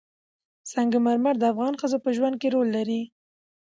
سنگ 0.71 0.93
مرمر 1.05 1.35
د 1.39 1.43
افغان 1.51 1.73
ښځو 1.81 1.97
په 2.03 2.09
ژوند 2.17 2.35
کې 2.41 2.47
رول 2.53 2.67
لري. 2.77 3.01